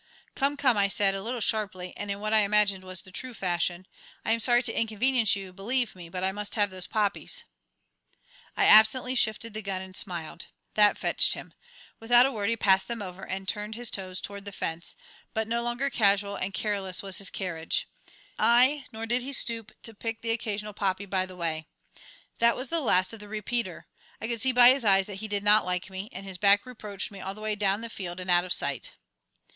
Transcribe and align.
"Come, 0.33 0.57
come," 0.57 0.77
I 0.77 0.87
said, 0.87 1.13
a 1.13 1.21
little 1.21 1.39
sharply 1.41 1.93
and 1.95 2.09
in 2.09 2.19
what 2.19 2.33
I 2.33 2.39
imagined 2.39 2.83
was 2.83 3.03
the 3.03 3.11
true 3.11 3.35
fashion; 3.35 3.85
"I 4.25 4.31
am 4.31 4.39
sorry 4.39 4.63
to 4.63 4.73
inconvenience 4.75 5.35
you, 5.35 5.53
believe 5.53 5.95
me, 5.95 6.09
but 6.09 6.23
I 6.23 6.31
must 6.31 6.55
have 6.55 6.71
those 6.71 6.87
poppies." 6.87 7.43
I 8.57 8.65
absently 8.65 9.13
shifted 9.13 9.53
the 9.53 9.61
gun 9.61 9.79
and 9.83 9.95
smiled. 9.95 10.47
That 10.73 10.97
fetched 10.97 11.33
him. 11.35 11.53
Without 11.99 12.25
a 12.25 12.31
word 12.31 12.49
he 12.49 12.57
passed 12.57 12.87
them 12.87 12.99
over 13.03 13.21
and 13.27 13.47
turned 13.47 13.75
his 13.75 13.91
toes 13.91 14.19
toward 14.19 14.45
the 14.45 14.51
fence, 14.51 14.95
but 15.35 15.47
no 15.47 15.61
longer 15.61 15.91
casual 15.91 16.35
and 16.35 16.51
careless 16.51 17.03
was 17.03 17.19
his 17.19 17.29
carriage, 17.29 17.87
I 18.39 18.85
nor 18.91 19.05
did 19.05 19.21
he 19.21 19.31
stoop 19.33 19.71
to 19.83 19.93
pick 19.93 20.23
the 20.23 20.31
occasional 20.31 20.73
poppy 20.73 21.05
by 21.05 21.27
the 21.27 21.35
way. 21.37 21.67
That 22.39 22.55
was 22.55 22.69
the 22.69 22.81
last 22.81 23.13
of 23.13 23.19
the 23.19 23.27
"Repeater." 23.27 23.85
I 24.19 24.27
could 24.27 24.41
see 24.41 24.51
by 24.51 24.69
his 24.71 24.83
eyes 24.83 25.05
that 25.05 25.19
he 25.21 25.27
did 25.27 25.43
not 25.43 25.63
like 25.63 25.91
me, 25.91 26.09
and 26.11 26.25
his 26.25 26.39
back 26.39 26.65
reproached 26.65 27.11
me 27.11 27.21
all 27.21 27.35
the 27.35 27.41
way 27.41 27.53
down 27.53 27.81
the 27.81 27.87
field 27.91 28.19
and 28.19 28.31
out 28.31 28.43
of 28.45 28.51
sight. 28.51 28.93